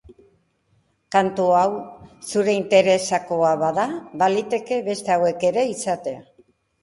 Kantu 1.15 1.43
hau 1.57 1.65
zure 2.29 2.55
interesekoa 2.61 3.51
bada, 3.65 3.85
baliteke 4.23 4.79
beste 4.89 5.15
hauek 5.17 5.49
ere 5.53 5.67
izatea. 5.75 6.19